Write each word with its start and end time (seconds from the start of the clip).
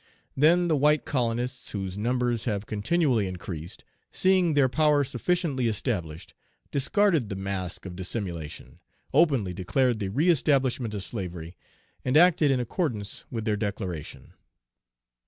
"Then 0.35 0.67
the 0.67 0.75
white 0.75 1.05
colonists, 1.05 1.69
whose 1.73 1.95
numbers 1.95 2.45
have 2.45 2.65
continually 2.65 3.27
increased, 3.27 3.83
seeing 4.11 4.55
their 4.55 4.67
power 4.67 5.03
sufficiently 5.03 5.67
established, 5.67 6.33
discarded 6.71 7.29
the 7.29 7.35
mask 7.35 7.85
of 7.85 7.95
dissimulation, 7.95 8.79
openly 9.13 9.53
declared 9.53 9.99
the 9.99 10.09
reëstablishment 10.09 10.95
of 10.95 11.03
slavery, 11.03 11.55
and 12.03 12.17
acted 12.17 12.49
in 12.49 12.59
accordance 12.59 13.25
with 13.29 13.45
their 13.45 13.57
declaration. 13.57 14.33